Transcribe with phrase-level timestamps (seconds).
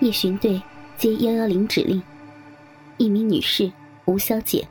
[0.00, 0.60] 夜巡队
[0.96, 2.02] 接幺幺零指令，
[2.96, 3.70] 一名女士
[4.06, 4.66] 吴小姐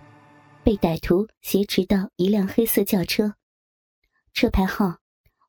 [0.64, 3.32] 被歹徒挟持到一辆黑色轿车，
[4.34, 4.96] 车牌号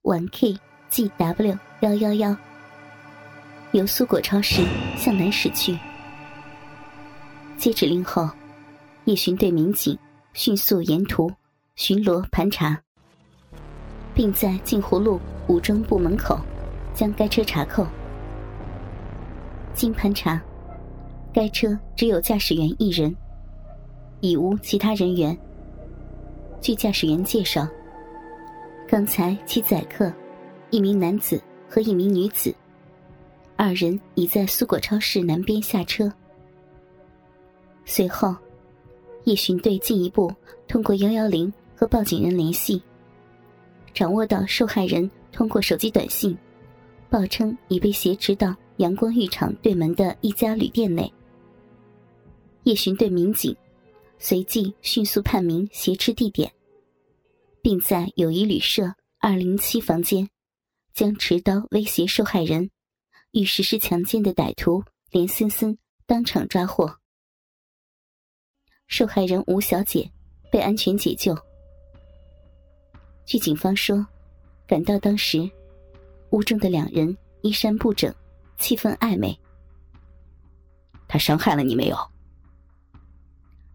[0.03, 0.55] 皖 K
[0.91, 2.37] G W 幺幺幺，
[3.73, 4.63] 由苏果超市
[4.99, 5.79] 向南驶去。
[7.57, 8.29] 接指令后，
[9.07, 9.99] 夜巡队民警
[10.35, 11.33] 迅速沿途
[11.75, 12.79] 巡逻盘查，
[14.15, 16.39] 并在镜湖路武装部门口
[16.95, 17.87] 将该车查扣。
[19.75, 20.41] 经盘查，
[21.33, 23.15] 该车只有驾驶员一人，
[24.21, 25.37] 已无其他人员。
[26.61, 27.67] 据驾驶员介绍，
[28.87, 30.13] 刚才其载客
[30.71, 32.55] 一名男子和一名女子，
[33.57, 36.13] 二人已在苏果超市南边下车。
[37.87, 38.37] 随后，
[39.25, 40.31] 夜巡队进一步
[40.69, 42.83] 通过幺幺零和报警人联系，
[43.95, 46.37] 掌握到受害人通过手机短信，
[47.09, 48.55] 报称已被挟持到。
[48.81, 51.13] 阳光浴场对门的一家旅店内，
[52.63, 53.55] 夜巡队民警
[54.19, 56.51] 随即迅速判明挟持地点，
[57.61, 60.27] 并在友谊旅社二零七房间
[60.95, 62.71] 将持刀威胁受害人、
[63.33, 65.77] 欲实施强奸的歹徒连森森
[66.07, 66.91] 当场抓获。
[68.87, 70.11] 受害人吴小姐
[70.51, 71.37] 被安全解救。
[73.27, 74.07] 据警方说，
[74.67, 75.51] 赶到当时，
[76.31, 78.11] 屋中的两人衣衫不整。
[78.61, 79.37] 气氛暧昧，
[81.09, 81.97] 他伤害了你没有？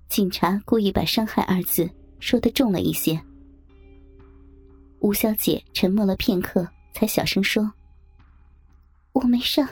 [0.07, 3.19] 警察故意把“伤害”二字说的重了一些。
[4.99, 7.73] 吴小姐沉默了片刻，才小声说
[9.11, 9.67] ：“我没事，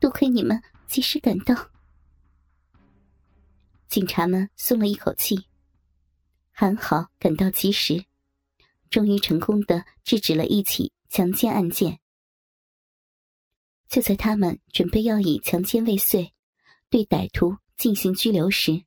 [0.00, 1.54] 多亏你们及时赶到。”
[3.88, 5.46] 警察们松了一口气，
[6.50, 8.06] 还好赶到及时，
[8.88, 12.00] 终于成功的制止了一起强奸案件。
[13.90, 16.32] 就在他们准备要以强奸未遂
[16.88, 18.84] 对歹徒进行拘留时，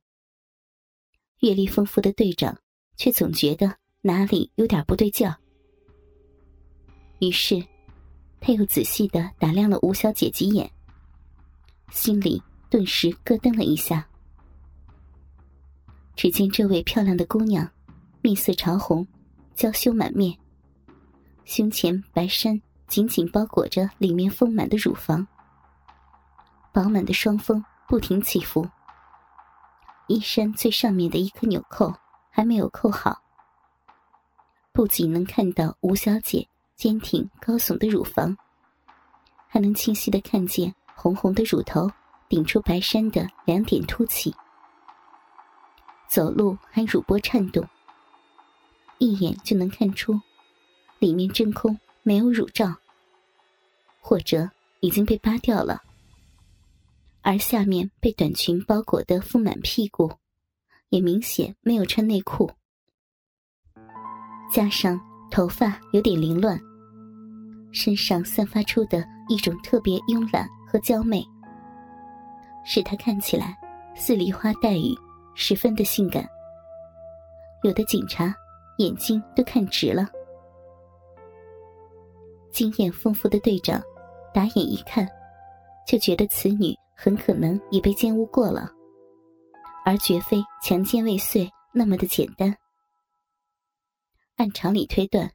[1.40, 2.58] 阅历丰富的队长
[2.96, 5.30] 却总觉得哪里有点不对劲。
[7.20, 7.62] 于是，
[8.40, 10.70] 他又仔细的打量了吴小姐几眼，
[11.90, 14.08] 心里顿时咯噔了一下。
[16.16, 17.70] 只见这位漂亮的姑娘，
[18.22, 19.06] 面色潮红，
[19.54, 20.34] 娇羞满面，
[21.44, 22.58] 胸前白衫。
[22.86, 25.26] 紧紧包裹着里面丰满的乳房，
[26.72, 28.68] 饱满的双峰不停起伏。
[30.06, 31.92] 衣衫最上面的一颗纽扣
[32.30, 33.22] 还没有扣好，
[34.72, 36.46] 不仅能看到吴小姐
[36.76, 38.36] 坚挺高耸的乳房，
[39.48, 41.90] 还能清晰的看见红红的乳头
[42.28, 44.34] 顶出白衫的两点凸起。
[46.06, 47.66] 走路还乳波颤动，
[48.98, 50.20] 一眼就能看出
[50.98, 51.76] 里面真空。
[52.06, 52.72] 没有乳罩，
[53.98, 54.50] 或者
[54.80, 55.82] 已经被扒掉了，
[57.22, 60.12] 而下面被短裙包裹的丰满屁股，
[60.90, 62.50] 也明显没有穿内裤。
[64.52, 65.00] 加上
[65.30, 66.60] 头发有点凌乱，
[67.72, 71.26] 身上散发出的一种特别慵懒和娇媚，
[72.66, 73.56] 使她看起来
[73.96, 74.94] 似梨花带雨，
[75.34, 76.28] 十分的性感。
[77.62, 78.36] 有的警察
[78.76, 80.06] 眼睛都看直了。
[82.54, 83.82] 经验丰富的队长，
[84.32, 85.08] 打眼一看，
[85.88, 88.70] 就觉得此女很可能已被奸污过了，
[89.84, 92.56] 而绝非强奸未遂那么的简单。
[94.36, 95.32] 按常理推断，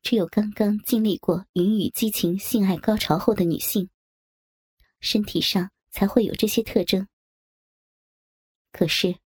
[0.00, 3.90] 只有刚刚经历过云雨激情性爱高潮后的女性，
[5.00, 7.06] 身体上才会有这些特征。
[8.72, 9.16] 可是，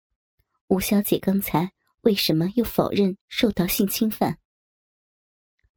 [0.66, 4.40] 吴小姐刚才为什么又否认受到性侵犯？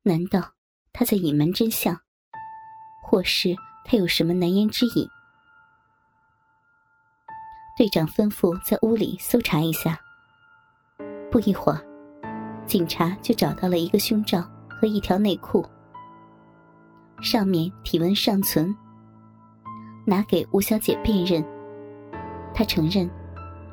[0.01, 0.55] 难道？
[0.99, 1.97] 他在隐瞒真相，
[3.01, 3.55] 或是
[3.85, 5.07] 他有什么难言之隐？
[7.77, 9.97] 队长吩咐在屋里搜查一下。
[11.31, 11.81] 不一会儿，
[12.67, 15.65] 警察就找到了一个胸罩和一条内裤，
[17.21, 18.75] 上面体温尚存。
[20.05, 21.41] 拿给吴小姐辨认，
[22.53, 23.09] 她承认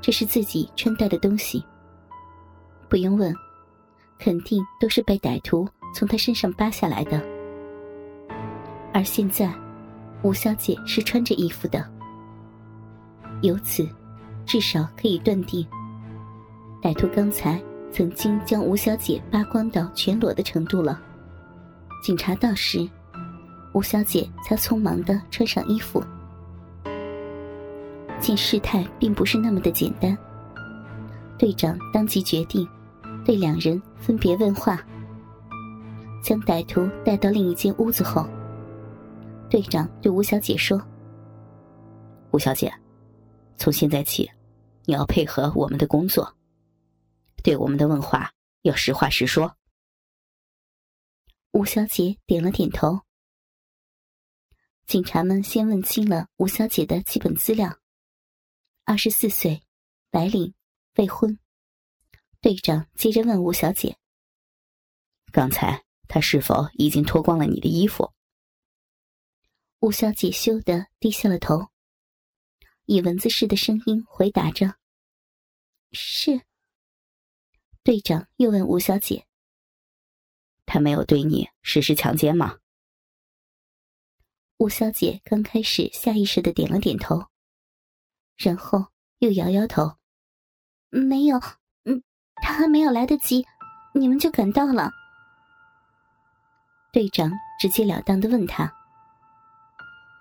[0.00, 1.66] 这是自己穿戴的东西。
[2.88, 3.34] 不用问，
[4.16, 5.68] 肯定都是被歹徒。
[5.96, 7.18] 从他身上扒下来的，
[8.92, 9.50] 而现在，
[10.20, 11.82] 吴小姐是穿着衣服的。
[13.40, 13.88] 由此，
[14.44, 15.66] 至少可以断定，
[16.82, 17.58] 歹徒刚才
[17.90, 21.00] 曾经将吴小姐扒光到全裸的程度了。
[22.02, 22.86] 警察到时，
[23.72, 26.04] 吴小姐才匆忙的穿上衣服。
[28.20, 30.14] 见事态并不是那么的简单，
[31.38, 32.68] 队长当即决定，
[33.24, 34.78] 对两人分别问话。
[36.26, 38.28] 将歹徒带到另一间屋子后，
[39.48, 40.76] 队长对吴小姐说
[42.34, 42.74] ：“吴小姐，
[43.56, 44.28] 从现在起，
[44.86, 46.36] 你要配合我们的工作，
[47.44, 48.32] 对我们的问话
[48.62, 49.56] 要实话实说。
[51.52, 53.02] 吴小姐点了点头。
[54.84, 57.78] 警察们先问清了吴小姐的基本资料：
[58.84, 59.62] 二十四岁，
[60.10, 60.52] 白领，
[60.96, 61.38] 未婚。
[62.40, 63.96] 队长接着问吴小姐
[65.30, 68.12] ：“刚才他是否已经脱光了你的衣服？”
[69.80, 71.68] 吴小姐羞得低下了头，
[72.86, 74.76] 以蚊子似的声音回答着
[75.92, 76.40] ：“是。”
[77.84, 79.26] 队长又问吴小姐
[80.66, 82.58] ：“他没有对你实施强奸吗？”
[84.58, 87.26] 吴小姐刚开始下意识的点了点头，
[88.36, 88.86] 然后
[89.18, 89.98] 又摇摇头
[90.88, 91.38] ：“没有，
[91.84, 92.02] 嗯，
[92.36, 93.46] 他还没有来得及，
[93.94, 94.90] 你们就赶到了。”
[96.96, 98.72] 队长直截了当的问他。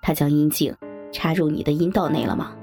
[0.02, 0.76] 他将阴茎
[1.10, 2.54] 插入你的阴道内了吗？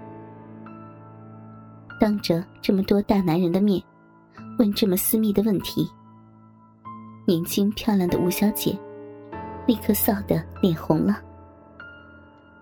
[1.99, 3.83] 当着这么多大男人的面，
[4.59, 5.91] 问这么私密的问题，
[7.27, 8.79] 年轻漂亮的吴小姐
[9.67, 11.19] 立刻臊得脸红了。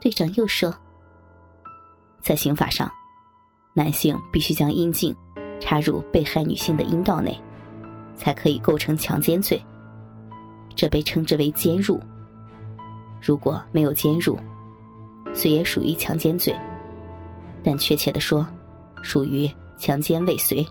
[0.01, 0.73] 队长又说
[2.23, 2.89] ：“在刑法上，
[3.75, 5.13] 男性必须将阴茎
[5.59, 7.37] 插入被害女性的阴道内，
[8.15, 9.61] 才可以构成强奸罪。
[10.75, 12.01] 这被称之为奸入。
[13.21, 14.39] 如果没有奸入，”
[15.33, 16.53] 虽也属于强奸罪，
[17.63, 18.45] 但确切的说，
[19.03, 20.67] 属于强奸未遂。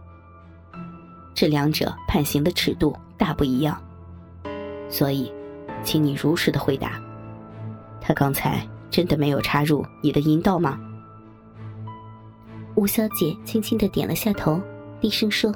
[1.33, 3.81] 这两者判刑的尺度大不一样，
[4.89, 5.31] 所以，
[5.81, 6.99] 请你如实的回答：
[8.01, 10.77] 他刚才真的没有插入你的阴道吗？
[12.75, 14.59] 吴小姐轻轻的点了下头，
[14.99, 15.53] 低声说：“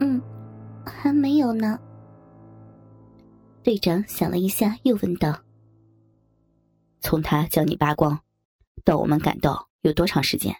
[0.00, 0.20] 嗯，
[0.84, 1.78] 还没有呢。”
[3.66, 5.42] 队长想了一下，又问道。
[7.00, 8.24] 从他将你扒光，
[8.84, 10.56] 到我们赶到有多长时间？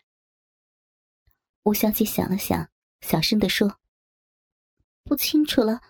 [1.62, 2.69] 吴小姐想了想，
[3.03, 3.79] 小声的说
[5.06, 5.81] ：“不清楚了，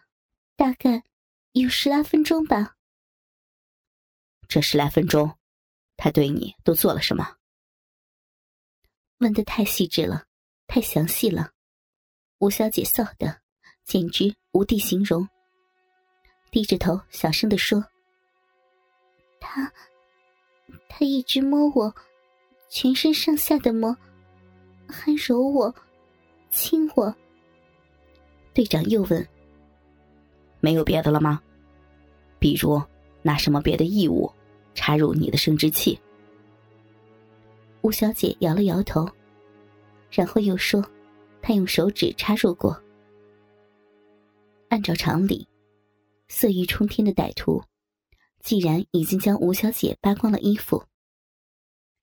[0.56, 1.04] 大概
[1.52, 2.76] 有十来分钟吧。”
[4.46, 5.38] 这十来分钟，
[5.96, 7.38] 他对你都做了什么？
[9.20, 10.26] 问的太细致了，
[10.66, 11.54] 太详细了，
[12.40, 13.40] 吴小姐臊的
[13.84, 15.26] 简直无地形容。
[16.50, 17.84] 低着头，小声的说
[19.40, 19.72] ：“他。”
[20.88, 21.94] 他一直摸我，
[22.70, 23.94] 全身上下的摸，
[24.88, 25.74] 还揉我，
[26.48, 27.14] 亲我。
[28.54, 29.28] 队长又问
[30.60, 31.42] ：“没有别的了吗？
[32.38, 32.82] 比如
[33.20, 34.32] 拿什么别的异物
[34.74, 36.00] 插入你的生殖器？”
[37.82, 39.06] 吴小姐摇了摇头，
[40.10, 40.82] 然后又说
[41.42, 42.82] ：“她用手指插入过。”
[44.70, 45.46] 按照常理，
[46.28, 47.64] 色欲冲天的歹徒。
[48.40, 50.86] 既然已经将吴小姐扒光了衣服，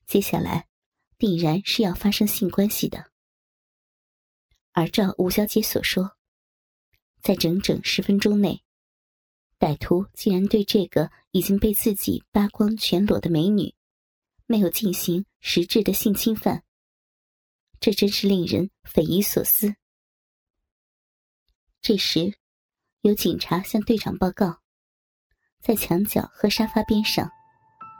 [0.06, 0.68] 接下来
[1.18, 3.12] 定然是要发生性关系的。
[4.74, 6.18] 而照吴小姐所说，
[7.22, 8.62] 在整整十分钟内，
[9.58, 13.74] 歹徒竟然对这个已经被自己扒光全裸的美女，
[14.46, 16.66] 没有进行实质的性侵犯，
[17.80, 19.74] 这真是令人匪夷所思。
[21.82, 22.38] 这时，
[23.04, 24.56] 有警察向队长报告。
[25.62, 27.30] 在墙角和沙发边上，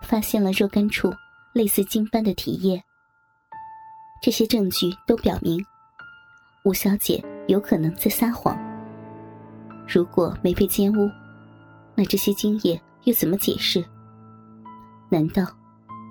[0.02, 1.14] 发现了若干处
[1.54, 2.82] 类似精斑的体液。
[4.22, 5.62] 这些证据都表明，
[6.64, 8.58] 吴小姐有可能在撒谎。
[9.86, 11.12] 如果没被奸污，
[11.96, 13.84] 那这些精液又怎么解释？
[15.10, 15.46] 难道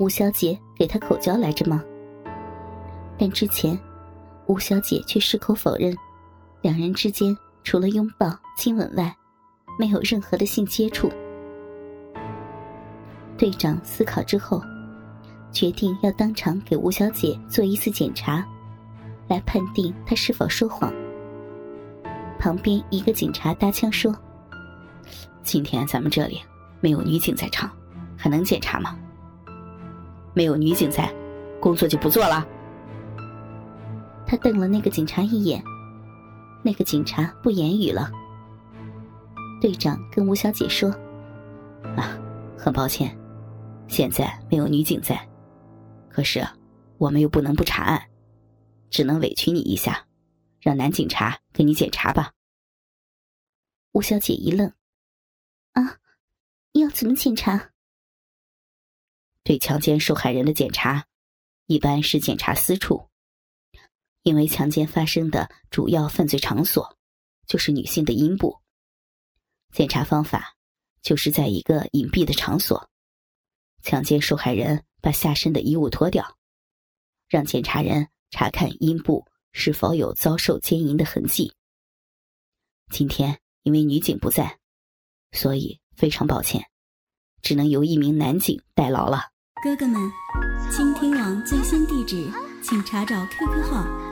[0.01, 1.83] 吴小姐给他口交来着吗？
[3.19, 3.79] 但之前，
[4.49, 5.97] 吴小姐却矢口否认，
[6.61, 9.14] 两人之间除了拥抱、亲吻外，
[9.78, 11.11] 没有任何的性接触。
[13.38, 14.62] 队长思考之后，
[15.50, 18.47] 决定要当场给吴小姐做一次检查，
[19.28, 20.92] 来判定她是否说谎。
[22.38, 24.14] 旁边一个警察搭腔说
[25.42, 26.40] ：“今天咱们这里
[26.81, 27.71] 没有女警在场，
[28.16, 28.99] 还能检查吗？
[30.35, 31.12] 没有女警在，
[31.61, 32.47] 工作就不做了。”
[34.26, 35.62] 他瞪了那个警察一眼，
[36.62, 38.11] 那个警察不言语了。
[39.61, 40.90] 队长跟吴小姐说
[41.97, 42.19] ：“啊，
[42.59, 43.16] 很抱歉。”
[43.88, 45.28] 现在没有女警在，
[46.09, 46.42] 可是
[46.97, 48.09] 我们又不能不查案，
[48.88, 50.07] 只能委屈你一下，
[50.61, 52.33] 让男警察给你检查吧。
[53.92, 54.73] 吴小姐一愣
[55.75, 55.99] ：“啊，
[56.73, 57.71] 要怎么检查？”
[59.45, 61.04] 对强奸受害人的检查，
[61.66, 63.09] 一般是检查私处，
[64.23, 66.97] 因为强奸发生的主要犯罪场所
[67.47, 68.59] 就是女性的阴部。
[69.73, 70.57] 检查方法
[71.02, 72.88] 就是在一个隐蔽的场所。
[73.83, 76.38] 强奸受害人把下身的衣物脱掉，
[77.29, 81.52] 让检查人查看阴部是否有遭受奸淫的痕迹。
[82.91, 84.59] 今天因为女警不在，
[85.33, 86.69] 所以非常抱歉，
[87.43, 89.31] 只能由一名男警代劳了。
[89.64, 90.00] 哥哥们，
[90.71, 92.31] 倾听网最新地址，
[92.62, 94.12] 请查找 QQ 号